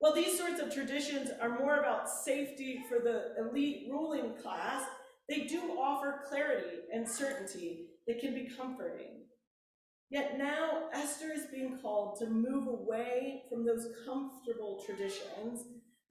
Well, 0.04 0.14
these 0.14 0.38
sorts 0.38 0.60
of 0.60 0.70
traditions 0.70 1.30
are 1.42 1.58
more 1.58 1.78
about 1.78 2.10
safety 2.10 2.84
for 2.90 3.00
the 3.00 3.36
elite 3.40 3.88
ruling 3.90 4.34
class. 4.36 4.84
They 5.30 5.46
do 5.46 5.78
offer 5.80 6.26
clarity 6.28 6.80
and 6.94 7.08
certainty 7.08 7.86
that 8.06 8.20
can 8.20 8.34
be 8.34 8.52
comforting. 8.58 9.22
Yet 10.10 10.38
now 10.38 10.90
Esther 10.94 11.32
is 11.34 11.46
being 11.46 11.80
called 11.82 12.20
to 12.20 12.30
move 12.30 12.68
away 12.68 13.44
from 13.50 13.66
those 13.66 13.88
comfortable 14.06 14.84
traditions 14.86 15.62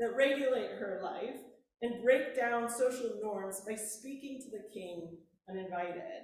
that 0.01 0.17
regulate 0.17 0.71
her 0.79 1.01
life 1.05 1.37
and 1.83 2.03
break 2.03 2.35
down 2.35 2.71
social 2.71 3.21
norms 3.23 3.61
by 3.69 3.75
speaking 3.75 4.41
to 4.41 4.51
the 4.57 4.65
king 4.73 5.19
uninvited. 5.51 6.23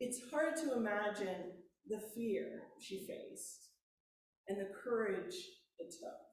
It's 0.00 0.30
hard 0.30 0.56
to 0.56 0.72
imagine 0.72 1.52
the 1.86 2.00
fear 2.14 2.62
she 2.80 3.06
faced 3.06 3.68
and 4.48 4.58
the 4.58 4.70
courage 4.82 5.34
it 5.78 5.90
took. 6.00 6.27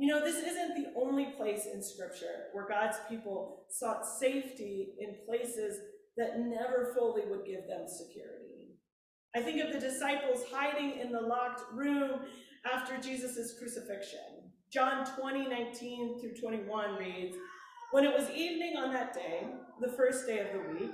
You 0.00 0.08
know, 0.08 0.20
this 0.20 0.36
isn't 0.36 0.74
the 0.74 1.00
only 1.00 1.26
place 1.36 1.66
in 1.72 1.82
Scripture 1.82 2.46
where 2.52 2.66
God's 2.68 2.96
people 3.08 3.64
sought 3.70 4.04
safety 4.06 4.94
in 4.98 5.16
places 5.26 5.78
that 6.16 6.40
never 6.40 6.92
fully 6.94 7.22
would 7.28 7.46
give 7.46 7.66
them 7.68 7.86
security. 7.86 8.76
I 9.34 9.40
think 9.40 9.62
of 9.62 9.72
the 9.72 9.80
disciples 9.80 10.44
hiding 10.52 10.98
in 10.98 11.12
the 11.12 11.20
locked 11.20 11.62
room 11.72 12.20
after 12.70 12.98
Jesus' 12.98 13.54
crucifixion. 13.58 14.50
John 14.72 15.06
20, 15.18 15.48
19 15.48 16.20
through 16.20 16.34
21 16.34 16.96
reads, 16.96 17.36
When 17.92 18.04
it 18.04 18.12
was 18.12 18.30
evening 18.30 18.74
on 18.76 18.92
that 18.92 19.14
day, 19.14 19.46
the 19.80 19.92
first 19.92 20.26
day 20.26 20.40
of 20.40 20.48
the 20.52 20.78
week, 20.78 20.92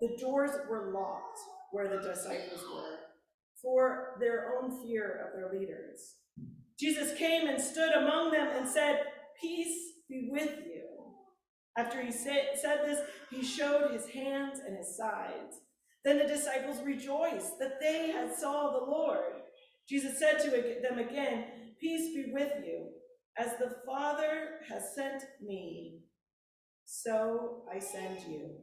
the 0.00 0.16
doors 0.20 0.50
were 0.68 0.92
locked 0.92 1.38
where 1.70 1.88
the 1.88 2.02
disciples 2.06 2.64
were, 2.72 2.98
for 3.60 4.16
their 4.20 4.58
own 4.58 4.84
fear 4.84 5.26
of 5.26 5.32
their 5.34 5.58
leaders. 5.58 6.16
Jesus 6.82 7.16
came 7.16 7.46
and 7.46 7.62
stood 7.62 7.92
among 7.92 8.32
them 8.32 8.48
and 8.56 8.68
said, 8.68 9.04
Peace 9.40 9.92
be 10.10 10.28
with 10.32 10.50
you. 10.66 10.82
After 11.78 12.02
he 12.02 12.10
said 12.10 12.56
this, 12.60 12.98
he 13.30 13.44
showed 13.44 13.92
his 13.92 14.08
hands 14.08 14.58
and 14.66 14.76
his 14.76 14.96
sides. 14.96 15.60
Then 16.04 16.18
the 16.18 16.26
disciples 16.26 16.78
rejoiced 16.84 17.60
that 17.60 17.78
they 17.80 18.10
had 18.10 18.36
saw 18.36 18.72
the 18.72 18.90
Lord. 18.90 19.42
Jesus 19.88 20.18
said 20.18 20.40
to 20.40 20.50
them 20.50 20.98
again, 20.98 21.44
Peace 21.80 22.16
be 22.16 22.32
with 22.32 22.52
you. 22.66 22.88
As 23.38 23.56
the 23.58 23.76
Father 23.86 24.58
has 24.68 24.92
sent 24.96 25.22
me, 25.40 26.00
so 26.84 27.62
I 27.72 27.78
send 27.78 28.22
you. 28.22 28.56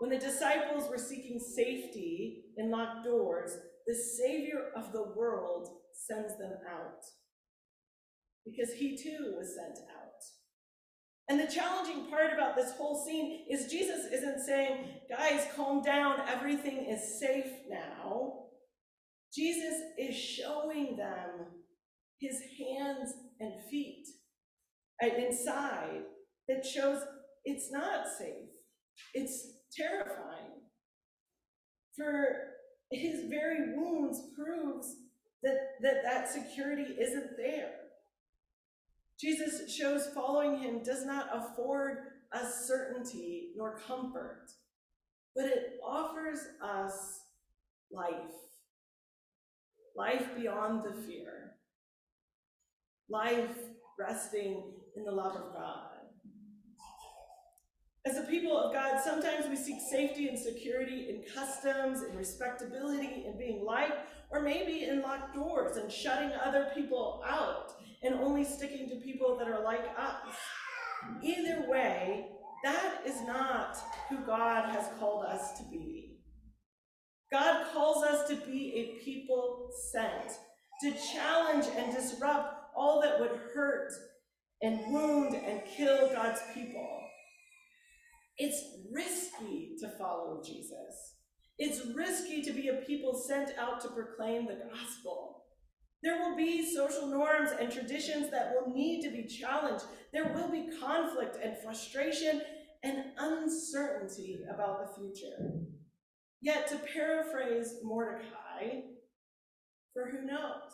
When 0.00 0.10
the 0.10 0.18
disciples 0.18 0.90
were 0.90 0.98
seeking 0.98 1.38
safety 1.38 2.46
in 2.56 2.72
locked 2.72 3.04
doors, 3.04 3.56
the 3.86 3.94
Savior 3.94 4.72
of 4.76 4.92
the 4.92 5.04
world 5.16 5.68
sends 5.94 6.36
them 6.38 6.52
out 6.68 7.04
because 8.44 8.72
he 8.74 8.96
too 8.96 9.34
was 9.38 9.56
sent 9.56 9.78
out. 9.90 10.04
And 11.28 11.40
the 11.40 11.52
challenging 11.52 12.10
part 12.10 12.34
about 12.34 12.54
this 12.54 12.72
whole 12.76 13.02
scene 13.02 13.46
is 13.50 13.70
Jesus 13.70 14.12
isn't 14.12 14.40
saying, 14.40 14.86
guys, 15.08 15.46
calm 15.56 15.82
down, 15.82 16.20
everything 16.28 16.86
is 16.90 17.18
safe 17.18 17.50
now. 17.70 18.40
Jesus 19.34 19.80
is 19.98 20.14
showing 20.14 20.96
them 20.96 21.46
his 22.20 22.36
hands 22.58 23.14
and 23.40 23.52
feet 23.70 24.06
inside 25.02 26.02
that 26.48 26.64
shows 26.64 27.02
it's 27.44 27.70
not 27.72 28.06
safe. 28.18 28.48
It's 29.12 29.46
terrifying. 29.76 30.62
For 31.96 32.36
his 32.90 33.24
very 33.28 33.76
wounds 33.76 34.20
proves 34.36 34.94
that, 35.44 35.74
that 35.82 36.02
that 36.02 36.28
security 36.28 36.96
isn't 36.98 37.36
there. 37.36 37.70
Jesus 39.20 39.72
shows 39.72 40.08
following 40.14 40.58
him 40.58 40.82
does 40.82 41.04
not 41.04 41.28
afford 41.32 41.98
us 42.32 42.66
certainty 42.66 43.50
nor 43.56 43.78
comfort, 43.78 44.50
but 45.36 45.44
it 45.44 45.78
offers 45.86 46.40
us 46.62 47.20
life. 47.92 48.12
Life 49.96 50.26
beyond 50.36 50.82
the 50.82 51.00
fear. 51.02 51.52
Life 53.08 53.56
resting 53.98 54.64
in 54.96 55.04
the 55.04 55.12
love 55.12 55.36
of 55.36 55.52
God. 55.52 55.90
As 58.06 58.18
a 58.18 58.22
people 58.22 58.58
of 58.58 58.74
God, 58.74 59.00
sometimes 59.02 59.46
we 59.48 59.56
seek 59.56 59.80
safety 59.90 60.28
and 60.28 60.38
security 60.38 61.08
in 61.08 61.22
customs, 61.32 62.02
in 62.02 62.14
respectability, 62.18 63.24
in 63.26 63.38
being 63.38 63.64
liked, 63.64 63.96
or 64.34 64.40
maybe 64.40 64.84
in 64.84 65.00
locked 65.00 65.32
doors 65.32 65.76
and 65.76 65.90
shutting 65.90 66.32
other 66.44 66.66
people 66.74 67.22
out 67.24 67.72
and 68.02 68.16
only 68.16 68.44
sticking 68.44 68.88
to 68.88 68.96
people 68.96 69.38
that 69.38 69.46
are 69.46 69.62
like 69.62 69.86
us. 69.96 70.36
Either 71.22 71.70
way, 71.70 72.26
that 72.64 73.02
is 73.06 73.22
not 73.22 73.76
who 74.08 74.18
God 74.26 74.70
has 74.70 74.88
called 74.98 75.24
us 75.26 75.56
to 75.58 75.64
be. 75.70 76.18
God 77.30 77.66
calls 77.72 78.04
us 78.04 78.28
to 78.28 78.36
be 78.36 78.72
a 78.74 79.04
people 79.04 79.70
sent, 79.92 80.32
to 80.82 80.92
challenge 81.12 81.66
and 81.76 81.94
disrupt 81.94 82.54
all 82.76 83.00
that 83.02 83.20
would 83.20 83.38
hurt 83.54 83.92
and 84.62 84.80
wound 84.92 85.34
and 85.34 85.62
kill 85.76 86.08
God's 86.08 86.40
people. 86.52 87.00
It's 88.36 88.60
risky 88.92 89.76
to 89.80 89.90
follow 89.96 90.42
Jesus. 90.44 91.13
It's 91.58 91.86
risky 91.94 92.42
to 92.42 92.52
be 92.52 92.68
a 92.68 92.74
people 92.74 93.14
sent 93.14 93.56
out 93.58 93.80
to 93.82 93.88
proclaim 93.88 94.46
the 94.46 94.60
gospel. 94.70 95.44
There 96.02 96.18
will 96.18 96.36
be 96.36 96.70
social 96.74 97.06
norms 97.06 97.50
and 97.58 97.72
traditions 97.72 98.30
that 98.30 98.52
will 98.52 98.74
need 98.74 99.02
to 99.02 99.10
be 99.10 99.24
challenged. 99.24 99.84
There 100.12 100.32
will 100.34 100.50
be 100.50 100.68
conflict 100.78 101.38
and 101.42 101.56
frustration 101.58 102.42
and 102.82 103.04
uncertainty 103.16 104.40
about 104.52 104.80
the 104.80 105.00
future. 105.00 105.52
Yet, 106.42 106.68
to 106.68 106.76
paraphrase 106.92 107.76
Mordecai, 107.82 108.82
for 109.94 110.10
who 110.10 110.26
knows? 110.26 110.72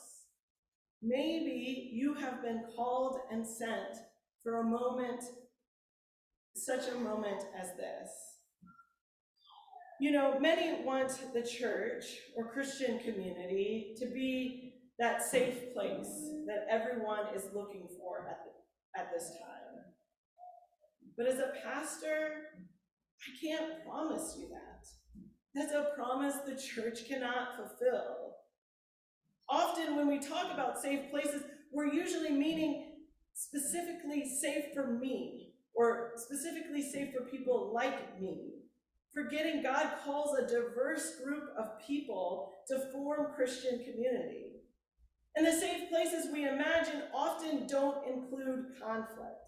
Maybe 1.01 1.91
you 1.93 2.15
have 2.15 2.43
been 2.43 2.65
called 2.75 3.21
and 3.31 3.47
sent 3.47 3.99
for 4.43 4.59
a 4.59 4.65
moment 4.65 5.23
such 6.57 6.89
a 6.89 6.99
moment 6.99 7.45
as 7.57 7.69
this. 7.77 8.30
You 10.01 10.13
know, 10.13 10.41
many 10.41 10.83
want 10.83 11.13
the 11.35 11.43
church 11.43 12.07
or 12.35 12.51
Christian 12.51 13.01
community 13.01 13.95
to 13.99 14.07
be 14.07 14.73
that 14.99 15.23
safe 15.23 15.75
place 15.75 16.09
that 16.47 16.67
everyone 16.71 17.35
is 17.35 17.45
looking 17.55 17.87
for 17.99 18.27
at, 18.27 18.39
the, 18.45 19.01
at 19.01 19.11
this 19.13 19.29
time. 19.29 19.85
But 21.19 21.27
as 21.27 21.39
a 21.39 21.53
pastor, 21.63 22.31
I 22.57 23.47
can't 23.47 23.85
promise 23.85 24.37
you 24.39 24.49
that. 24.49 24.87
That's 25.55 25.75
a 25.75 25.95
promise 25.95 26.37
the 26.47 26.57
church 26.57 27.07
cannot 27.07 27.57
fulfill. 27.57 28.37
Often, 29.51 29.97
when 29.97 30.09
we 30.09 30.19
talk 30.19 30.51
about 30.55 30.81
safe 30.81 31.11
places, 31.11 31.43
we're 31.73 31.93
usually 31.93 32.31
meaning 32.31 32.95
specifically 33.35 34.25
safe 34.41 34.67
for 34.73 34.99
me, 34.99 35.53
or 35.75 36.13
specifically 36.17 36.91
safe 36.91 37.13
for 37.13 37.27
people 37.27 37.73
like 37.75 38.19
me. 38.19 38.50
Forgetting 39.15 39.63
God 39.63 39.89
calls 40.05 40.39
a 40.39 40.47
diverse 40.47 41.17
group 41.25 41.51
of 41.59 41.85
people 41.85 42.59
to 42.69 42.79
form 42.93 43.33
Christian 43.35 43.83
community. 43.85 44.61
And 45.37 45.47
the 45.47 45.53
safe 45.53 45.89
places 45.89 46.33
we 46.33 46.49
imagine 46.49 47.03
often 47.15 47.67
don't 47.67 48.07
include 48.07 48.81
conflict, 48.81 49.41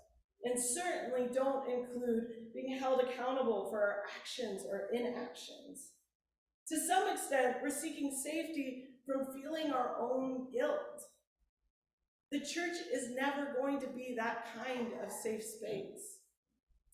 and 0.45 0.55
certainly 0.59 1.29
don't 1.33 1.69
include 1.69 2.53
being 2.55 2.79
held 2.79 3.01
accountable 3.01 3.69
for 3.71 3.81
our 3.81 4.03
actions 4.19 4.63
or 4.69 4.89
inactions. 4.93 5.91
To 6.69 6.79
some 6.87 7.09
extent, 7.09 7.57
we're 7.63 7.71
seeking 7.71 8.17
safety 8.25 8.85
from 9.07 9.27
feeling 9.35 9.73
our 9.73 9.97
own 10.01 10.49
guilt. 10.53 11.03
The 12.31 12.41
church 12.41 12.77
is 12.93 13.15
never 13.15 13.55
going 13.61 13.81
to 13.81 13.89
be 13.89 14.15
that 14.17 14.49
kind 14.65 14.89
of 15.05 15.11
safe 15.11 15.43
space. 15.43 16.19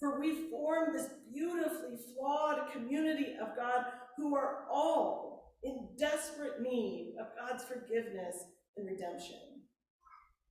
For 0.00 0.20
we 0.20 0.48
form 0.48 0.92
this 0.92 1.08
beautifully 1.32 1.96
flawed 2.14 2.72
community 2.72 3.34
of 3.40 3.56
God 3.56 3.84
who 4.16 4.34
are 4.36 4.64
all 4.70 5.54
in 5.64 5.88
desperate 5.98 6.60
need 6.60 7.16
of 7.20 7.26
God's 7.36 7.64
forgiveness 7.64 8.36
and 8.76 8.86
redemption. 8.86 9.62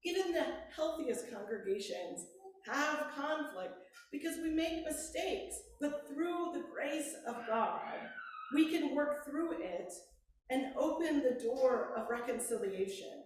Even 0.03 0.33
the 0.33 0.45
healthiest 0.75 1.31
congregations 1.31 2.25
have 2.65 3.07
conflict 3.15 3.73
because 4.11 4.37
we 4.37 4.49
make 4.49 4.85
mistakes, 4.85 5.55
but 5.79 6.07
through 6.07 6.51
the 6.53 6.63
grace 6.73 7.13
of 7.27 7.35
God, 7.47 7.81
we 8.53 8.69
can 8.69 8.95
work 8.95 9.25
through 9.25 9.53
it 9.61 9.91
and 10.49 10.73
open 10.77 11.23
the 11.23 11.41
door 11.43 11.93
of 11.97 12.09
reconciliation. 12.09 13.23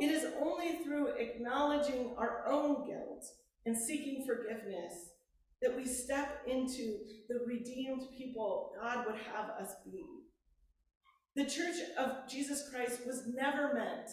It 0.00 0.10
is 0.10 0.32
only 0.40 0.78
through 0.84 1.08
acknowledging 1.18 2.14
our 2.16 2.46
own 2.48 2.86
guilt 2.86 3.24
and 3.66 3.76
seeking 3.76 4.24
forgiveness 4.26 5.09
that 5.62 5.76
we 5.76 5.84
step 5.84 6.42
into 6.46 6.98
the 7.28 7.40
redeemed 7.46 8.02
people 8.16 8.72
God 8.80 9.06
would 9.06 9.20
have 9.34 9.50
us 9.50 9.74
be. 9.84 10.04
The 11.36 11.44
church 11.44 11.76
of 11.98 12.28
Jesus 12.28 12.68
Christ 12.70 13.06
was 13.06 13.28
never 13.28 13.74
meant 13.74 14.10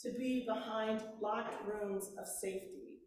to 0.00 0.12
be 0.18 0.44
behind 0.46 1.02
locked 1.20 1.54
rooms 1.66 2.10
of 2.18 2.26
safety, 2.26 2.98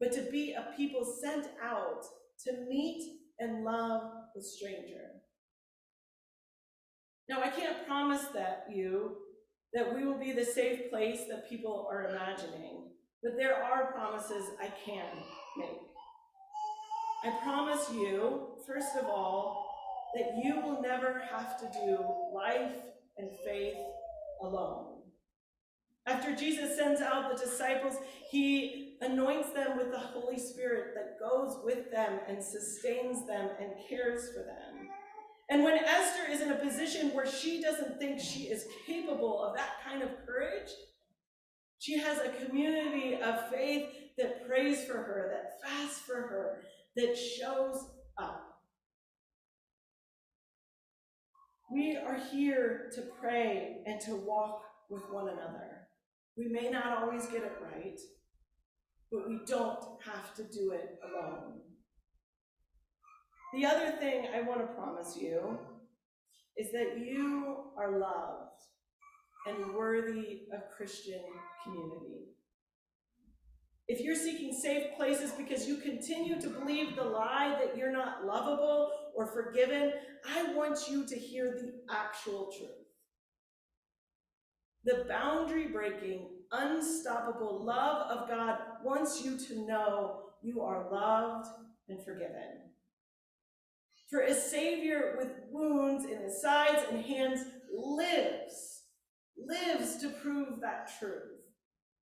but 0.00 0.12
to 0.12 0.22
be 0.30 0.52
a 0.52 0.74
people 0.76 1.04
sent 1.22 1.48
out 1.62 2.02
to 2.44 2.66
meet 2.68 3.02
and 3.38 3.64
love 3.64 4.02
the 4.34 4.42
stranger. 4.42 5.10
Now, 7.28 7.42
I 7.42 7.48
can't 7.48 7.86
promise 7.86 8.24
that 8.34 8.66
you 8.72 9.16
that 9.72 9.92
we 9.92 10.06
will 10.06 10.18
be 10.18 10.32
the 10.32 10.44
safe 10.44 10.88
place 10.88 11.22
that 11.28 11.50
people 11.50 11.88
are 11.90 12.08
imagining, 12.08 12.90
but 13.24 13.32
there 13.36 13.60
are 13.60 13.92
promises 13.92 14.44
I 14.60 14.72
can 14.86 15.06
make. 15.56 15.93
I 17.24 17.30
promise 17.42 17.90
you, 17.90 18.48
first 18.66 18.96
of 19.00 19.06
all, 19.06 19.66
that 20.14 20.34
you 20.42 20.60
will 20.60 20.82
never 20.82 21.22
have 21.30 21.58
to 21.58 21.66
do 21.80 21.98
life 22.34 22.72
and 23.16 23.30
faith 23.46 23.76
alone. 24.42 25.02
After 26.06 26.36
Jesus 26.36 26.76
sends 26.76 27.00
out 27.00 27.34
the 27.34 27.42
disciples, 27.42 27.94
he 28.30 28.98
anoints 29.00 29.52
them 29.52 29.78
with 29.78 29.90
the 29.90 29.98
Holy 29.98 30.38
Spirit 30.38 30.94
that 30.94 31.18
goes 31.18 31.56
with 31.64 31.90
them 31.90 32.20
and 32.28 32.44
sustains 32.44 33.26
them 33.26 33.48
and 33.58 33.72
cares 33.88 34.28
for 34.28 34.42
them. 34.42 34.88
And 35.48 35.64
when 35.64 35.78
Esther 35.78 36.30
is 36.30 36.42
in 36.42 36.52
a 36.52 36.56
position 36.56 37.14
where 37.14 37.26
she 37.26 37.62
doesn't 37.62 37.98
think 37.98 38.20
she 38.20 38.44
is 38.44 38.66
capable 38.86 39.42
of 39.42 39.56
that 39.56 39.82
kind 39.82 40.02
of 40.02 40.10
courage, 40.26 40.68
she 41.78 41.98
has 41.98 42.18
a 42.18 42.44
community 42.44 43.14
of 43.14 43.48
faith 43.48 43.88
that 44.18 44.46
prays 44.46 44.84
for 44.84 44.94
her, 44.94 45.30
that 45.32 45.60
fasts 45.62 46.00
for 46.00 46.14
her, 46.14 46.58
that 46.96 47.16
shows 47.16 47.90
up. 48.18 48.42
We 51.72 51.96
are 51.96 52.18
here 52.32 52.90
to 52.94 53.02
pray 53.20 53.78
and 53.86 54.00
to 54.02 54.14
walk 54.14 54.62
with 54.88 55.02
one 55.10 55.28
another. 55.28 55.88
We 56.36 56.48
may 56.48 56.70
not 56.70 56.98
always 56.98 57.26
get 57.26 57.42
it 57.42 57.52
right, 57.60 57.98
but 59.10 59.28
we 59.28 59.40
don't 59.46 59.82
have 60.04 60.34
to 60.36 60.42
do 60.44 60.72
it 60.72 60.98
alone. 61.02 61.60
The 63.54 63.66
other 63.66 63.92
thing 63.92 64.26
I 64.34 64.42
want 64.42 64.60
to 64.60 64.74
promise 64.74 65.16
you 65.16 65.58
is 66.56 66.70
that 66.72 66.98
you 66.98 67.70
are 67.78 67.98
loved 67.98 68.60
and 69.46 69.74
worthy 69.74 70.42
of 70.52 70.60
Christian 70.76 71.22
community. 71.62 72.33
If 73.86 74.00
you're 74.00 74.16
seeking 74.16 74.52
safe 74.52 74.96
places 74.96 75.32
because 75.32 75.68
you 75.68 75.76
continue 75.76 76.40
to 76.40 76.48
believe 76.48 76.96
the 76.96 77.04
lie 77.04 77.56
that 77.60 77.76
you're 77.76 77.92
not 77.92 78.24
lovable 78.24 78.90
or 79.14 79.26
forgiven, 79.26 79.92
I 80.26 80.54
want 80.54 80.88
you 80.88 81.06
to 81.06 81.14
hear 81.14 81.52
the 81.52 81.94
actual 81.94 82.50
truth. 82.56 82.70
The 84.84 85.04
boundary 85.08 85.68
breaking, 85.68 86.28
unstoppable 86.50 87.64
love 87.64 88.10
of 88.10 88.28
God 88.28 88.58
wants 88.82 89.22
you 89.24 89.38
to 89.48 89.66
know 89.66 90.20
you 90.42 90.62
are 90.62 90.90
loved 90.90 91.46
and 91.88 92.02
forgiven. 92.04 92.70
For 94.10 94.20
a 94.20 94.34
Savior 94.34 95.16
with 95.18 95.30
wounds 95.50 96.04
in 96.04 96.22
his 96.22 96.40
sides 96.40 96.82
and 96.90 97.04
hands 97.04 97.40
lives, 97.74 98.82
lives 99.36 99.98
to 99.98 100.08
prove 100.08 100.60
that 100.60 100.90
truth. 100.98 101.33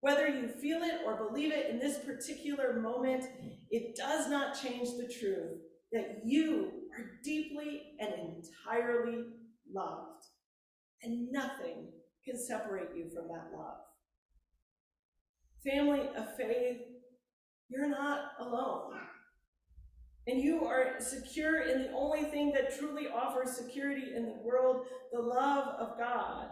Whether 0.00 0.28
you 0.28 0.48
feel 0.48 0.82
it 0.82 1.00
or 1.04 1.28
believe 1.28 1.52
it 1.52 1.68
in 1.68 1.78
this 1.78 1.98
particular 1.98 2.80
moment, 2.80 3.24
it 3.70 3.96
does 3.96 4.30
not 4.30 4.60
change 4.60 4.88
the 4.96 5.12
truth 5.12 5.58
that 5.92 6.22
you 6.24 6.70
are 6.96 7.18
deeply 7.22 7.82
and 7.98 8.12
entirely 8.14 9.24
loved. 9.72 10.24
And 11.02 11.30
nothing 11.30 11.88
can 12.24 12.38
separate 12.38 12.96
you 12.96 13.10
from 13.10 13.28
that 13.28 13.50
love. 13.56 13.78
Family 15.64 16.08
of 16.16 16.36
faith, 16.36 16.80
you're 17.68 17.88
not 17.88 18.32
alone. 18.38 18.92
And 20.26 20.40
you 20.40 20.64
are 20.64 20.94
secure 21.00 21.62
in 21.62 21.82
the 21.82 21.92
only 21.92 22.24
thing 22.24 22.52
that 22.52 22.78
truly 22.78 23.08
offers 23.08 23.56
security 23.56 24.14
in 24.14 24.26
the 24.26 24.38
world 24.42 24.86
the 25.12 25.20
love 25.20 25.68
of 25.78 25.98
God. 25.98 26.48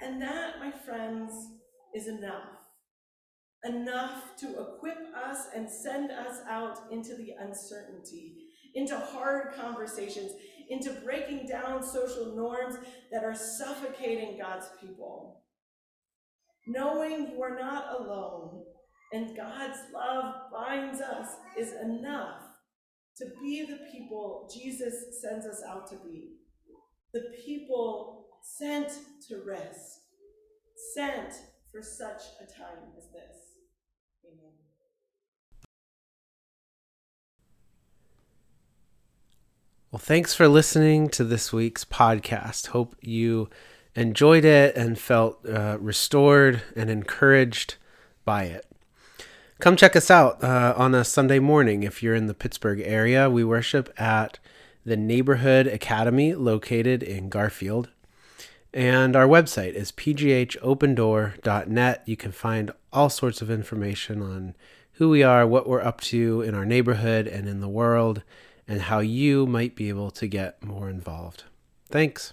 And 0.00 0.20
that, 0.22 0.58
my 0.58 0.70
friends, 0.70 1.32
is 1.94 2.06
enough. 2.08 2.48
Enough 3.64 4.36
to 4.38 4.60
equip 4.60 4.98
us 5.14 5.48
and 5.54 5.68
send 5.68 6.10
us 6.10 6.38
out 6.48 6.78
into 6.90 7.14
the 7.14 7.32
uncertainty, 7.38 8.36
into 8.74 8.96
hard 8.98 9.54
conversations, 9.54 10.32
into 10.70 10.92
breaking 11.04 11.46
down 11.46 11.82
social 11.82 12.34
norms 12.34 12.76
that 13.12 13.24
are 13.24 13.34
suffocating 13.34 14.38
God's 14.38 14.68
people. 14.80 15.42
Knowing 16.66 17.32
you 17.32 17.42
are 17.42 17.58
not 17.58 18.00
alone 18.00 18.62
and 19.12 19.36
God's 19.36 19.78
love 19.92 20.34
binds 20.52 21.00
us 21.00 21.28
is 21.58 21.72
enough 21.82 22.42
to 23.16 23.26
be 23.40 23.66
the 23.66 23.80
people 23.92 24.48
Jesus 24.52 25.20
sends 25.20 25.46
us 25.46 25.62
out 25.68 25.88
to 25.88 25.96
be. 25.96 26.36
The 27.12 27.24
people 27.44 28.26
sent 28.42 28.92
to 29.28 29.42
rest, 29.44 30.02
sent 30.94 31.34
for 31.72 31.82
such 31.82 32.22
a 32.40 32.44
time 32.44 32.78
as 32.96 33.04
this. 33.06 33.36
Amen. 34.24 34.52
Well, 39.90 40.00
thanks 40.00 40.34
for 40.34 40.48
listening 40.48 41.08
to 41.10 41.24
this 41.24 41.52
week's 41.52 41.84
podcast. 41.84 42.68
Hope 42.68 42.96
you 43.00 43.48
enjoyed 43.94 44.44
it 44.44 44.76
and 44.76 44.98
felt 44.98 45.46
uh, 45.48 45.78
restored 45.80 46.62
and 46.76 46.90
encouraged 46.90 47.76
by 48.24 48.44
it. 48.44 48.66
Come 49.58 49.76
check 49.76 49.94
us 49.94 50.10
out 50.10 50.42
uh, 50.42 50.74
on 50.76 50.94
a 50.94 51.04
Sunday 51.04 51.38
morning 51.38 51.82
if 51.82 52.02
you're 52.02 52.14
in 52.14 52.26
the 52.26 52.34
Pittsburgh 52.34 52.80
area. 52.80 53.28
We 53.28 53.44
worship 53.44 53.92
at 54.00 54.38
the 54.84 54.96
Neighborhood 54.96 55.66
Academy 55.66 56.34
located 56.34 57.02
in 57.02 57.28
Garfield. 57.28 57.90
And 58.72 59.16
our 59.16 59.26
website 59.26 59.74
is 59.74 59.92
pghopendoor.net. 59.92 62.02
You 62.06 62.16
can 62.16 62.32
find 62.32 62.70
all 62.92 63.10
sorts 63.10 63.42
of 63.42 63.50
information 63.50 64.22
on 64.22 64.54
who 64.92 65.08
we 65.08 65.22
are, 65.22 65.46
what 65.46 65.68
we're 65.68 65.80
up 65.80 66.00
to 66.02 66.42
in 66.42 66.54
our 66.54 66.64
neighborhood 66.64 67.26
and 67.26 67.48
in 67.48 67.60
the 67.60 67.68
world, 67.68 68.22
and 68.68 68.82
how 68.82 69.00
you 69.00 69.46
might 69.46 69.74
be 69.74 69.88
able 69.88 70.10
to 70.12 70.26
get 70.26 70.62
more 70.62 70.88
involved. 70.88 71.44
Thanks. 71.88 72.32